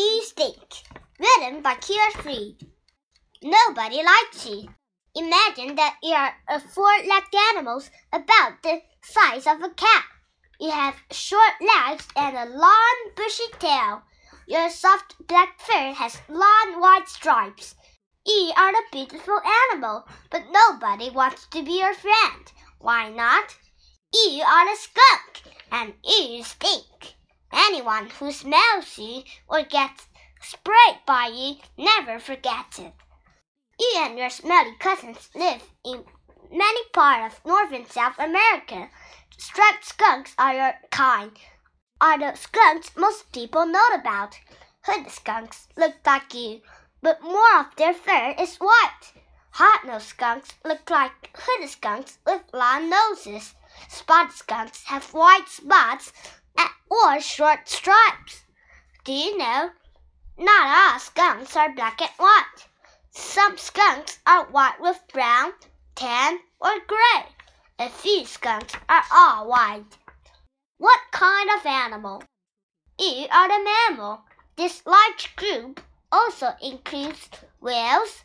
[0.00, 0.82] You Stink,
[1.18, 2.56] written by Kira.
[3.42, 4.70] Nobody likes you.
[5.14, 10.04] Imagine that you are a four-legged animal about the size of a cat.
[10.58, 14.00] You have short legs and a long, bushy tail.
[14.48, 17.74] Your soft black fur has long, white stripes.
[18.24, 19.38] You are a beautiful
[19.70, 22.50] animal, but nobody wants to be your friend.
[22.78, 23.54] Why not?
[24.14, 27.19] You are a skunk, and you stink.
[27.52, 30.06] Anyone who smells you or gets
[30.40, 32.92] sprayed by you never forgets it.
[33.78, 36.04] You and your smelly cousins live in
[36.50, 38.88] many parts of North and South America.
[39.36, 41.32] Striped skunks are your kind,
[42.00, 44.38] are the skunks most people know about.
[44.82, 46.60] Hood skunks look like you,
[47.02, 49.12] but more of their fur is white.
[49.52, 53.54] Hog-nosed skunks look like hood skunks with long noses.
[53.88, 56.12] Spotted skunks have white spots
[56.90, 58.44] or short stripes.
[59.04, 59.70] Do you know?
[60.36, 62.68] Not all skunks are black and white.
[63.12, 65.52] Some skunks are white with brown,
[65.94, 67.26] tan, or gray.
[67.78, 69.98] A few skunks are all white.
[70.78, 72.22] What kind of animal?
[72.98, 74.22] You are the mammal.
[74.56, 75.80] This large group
[76.12, 77.28] also includes
[77.60, 78.24] whales,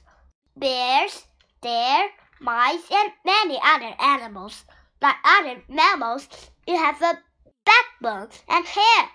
[0.57, 1.25] bears,
[1.61, 4.65] deer, mice, and many other animals.
[5.01, 6.27] Like other mammals,
[6.67, 7.19] you have a
[7.65, 9.09] backbone and hair.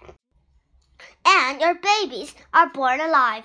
[1.25, 3.45] And your babies are born alive.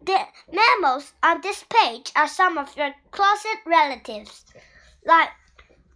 [0.00, 4.44] The mammals on this page are some of your closest relatives.
[5.04, 5.30] Like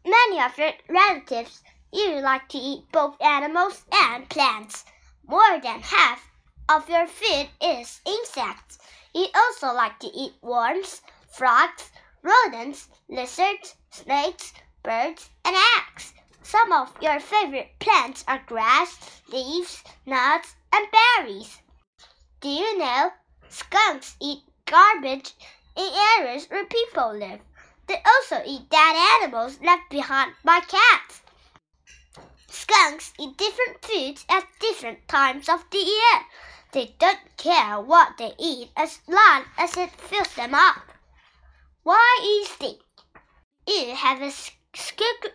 [0.04, 4.84] many of your relatives, you like to eat both animals and plants.
[5.26, 6.30] More than half
[6.68, 8.78] of your food is insects.
[9.14, 11.90] You also like to eat worms, frogs,
[12.22, 16.14] rodents, lizards, snakes, birds, and eggs.
[16.42, 21.60] Some of your favorite plants are grass, leaves, nuts, and berries.
[22.40, 23.12] Do you know
[23.48, 25.34] skunks eat garbage
[25.76, 27.40] in areas where people live?
[27.86, 31.22] They also eat dead animals left behind by cats.
[32.48, 36.26] Skunks eat different foods at different times of the year.
[36.72, 40.90] They don't care what they eat as long as it fills them up.
[41.82, 42.80] Why is it?
[43.66, 45.34] You have a secret,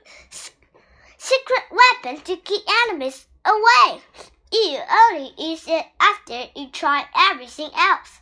[1.28, 4.02] secret weapon to keep enemies away.
[4.50, 8.22] You only use it after you try everything else.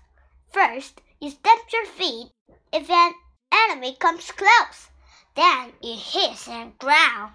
[0.51, 2.31] First, you stamp your feet
[2.73, 3.13] if an
[3.51, 4.89] enemy comes close.
[5.35, 7.29] Then you hiss and growl.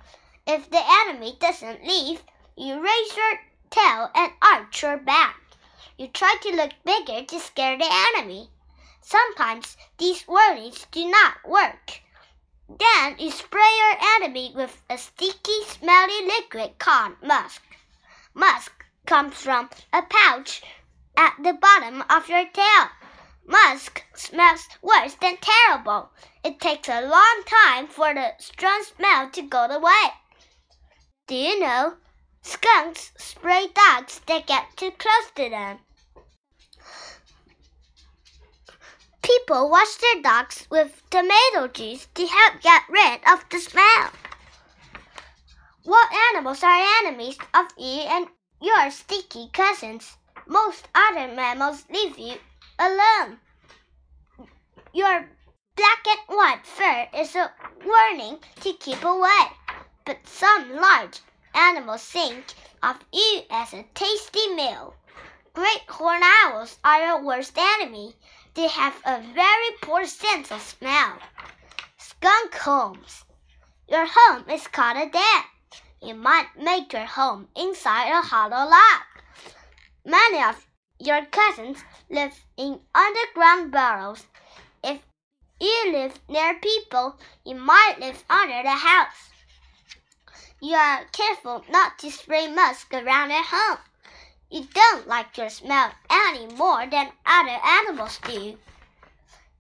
[0.45, 2.21] If the enemy doesn't leave,
[2.57, 5.37] you raise your tail and arch your back.
[5.97, 8.51] You try to look bigger to scare the enemy.
[9.03, 12.01] Sometimes these warnings do not work.
[12.79, 17.63] Then you spray your enemy with a sticky, smelly liquid called musk.
[18.33, 20.63] Musk comes from a pouch
[21.17, 22.91] at the bottom of your tail.
[23.45, 26.13] Musk smells worse than terrible.
[26.45, 30.13] It takes a long time for the strong smell to go away.
[31.27, 31.97] Do you know?
[32.43, 35.81] Skunks spray dogs that get too close to them.
[39.31, 44.11] People wash their dogs with tomato juice to help get rid of the smell.
[45.85, 48.27] What animals are enemies of you and
[48.61, 50.17] your sticky cousins?
[50.49, 52.39] Most other mammals leave you
[52.77, 53.39] alone.
[54.93, 55.29] Your
[55.77, 57.53] black and white fur is a
[57.85, 59.47] warning to keep away,
[60.07, 61.21] but some large
[61.55, 62.47] animals think
[62.83, 64.97] of you as a tasty meal.
[65.53, 68.15] Great horned owls are your worst enemy.
[68.55, 71.19] They have a very poor sense of smell.
[71.99, 73.25] Skunk homes.
[73.89, 75.43] Your home is called a den.
[76.03, 79.03] You might make your home inside a hollow log.
[80.05, 80.67] Many of
[80.99, 84.27] your cousins live in underground burrows.
[84.83, 85.01] If
[85.61, 89.31] you live near people, you might live under the house.
[90.61, 93.79] You are careful not to spray musk around at home.
[94.53, 98.59] You don't like your smell any more than other animals do.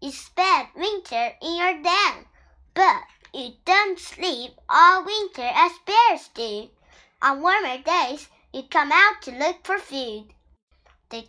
[0.00, 2.26] You spend winter in your den,
[2.74, 6.70] but you don't sleep all winter as bears do.
[7.22, 10.34] On warmer days, you come out to look for food.
[11.10, 11.28] They,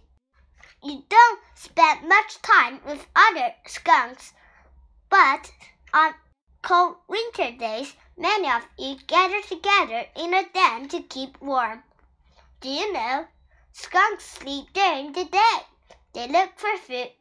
[0.83, 4.33] you don't spend much time with other skunks,
[5.07, 5.51] but
[5.93, 6.15] on
[6.63, 11.83] cold winter days, many of you gather together in a den to keep warm.
[12.59, 13.27] Do you know
[13.73, 15.57] Skunks sleep during the day.
[16.13, 17.11] They look for food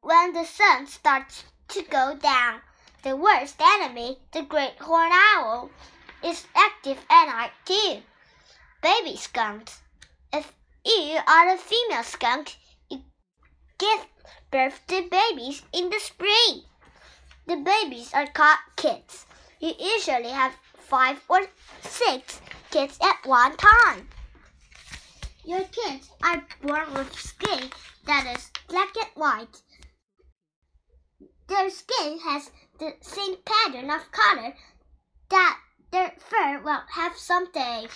[0.00, 2.60] when the sun starts to go down.
[3.02, 5.70] The worst enemy, the great horned owl,
[6.24, 8.02] is active at night too.
[8.82, 9.80] Baby skunks.
[10.32, 10.52] If
[10.84, 12.56] You are a female skunk.
[12.88, 13.02] You
[13.78, 14.06] give
[14.52, 16.62] birth to babies in the spring.
[17.46, 19.26] The babies are called kids.
[19.58, 21.46] You usually have five or
[21.82, 22.40] six
[22.70, 24.08] kids at one time.
[25.46, 27.70] Your kids are born with skin
[28.04, 29.62] that is black and white.
[31.46, 32.50] Their skin has
[32.80, 34.56] the same pattern of color
[35.30, 35.60] that
[35.92, 37.86] their fur will have someday.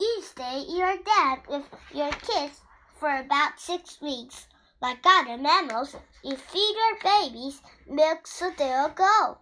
[0.00, 2.60] Each day You stay your dad with your kids
[3.00, 4.46] for about six weeks.
[4.80, 9.38] Like other mammals, you feed your babies milk so they'll go.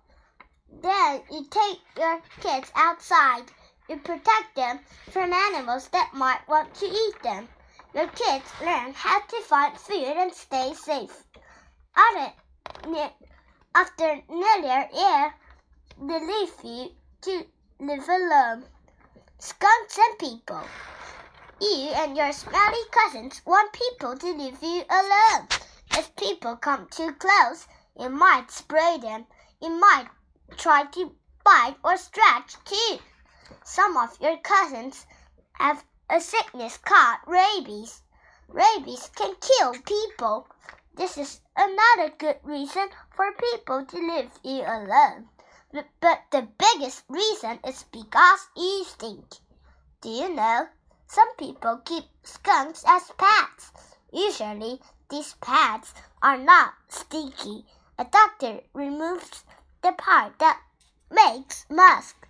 [0.70, 3.44] Then you take your kids outside.
[3.88, 4.80] You protect them
[5.10, 7.48] from animals that might want to eat them.
[7.94, 11.24] Your kids learn how to find food and stay safe.
[13.74, 15.34] After nearly a year,
[16.00, 16.90] they leave you
[17.22, 17.46] to
[17.80, 18.64] live alone.
[19.38, 20.62] Skunks and people.
[21.60, 25.48] You and your smelly cousins want people to leave you alone.
[25.92, 27.66] If people come too close,
[27.98, 29.26] you might spray them.
[29.62, 30.08] You might
[30.56, 31.14] try to
[31.44, 32.98] bite or scratch too.
[33.64, 35.06] Some of your cousins
[35.54, 38.02] have a sickness called rabies.
[38.48, 40.46] Rabies can kill people.
[40.94, 45.28] This is another good reason for people to live you alone.
[45.72, 49.26] But the biggest reason is because you stink.
[50.00, 50.68] Do you know?
[51.06, 53.72] Some people keep skunks as pets.
[54.12, 54.80] Usually,
[55.10, 57.66] these pets are not stinky.
[57.98, 59.44] A doctor removes
[59.82, 60.60] the part that
[61.10, 62.27] makes musk.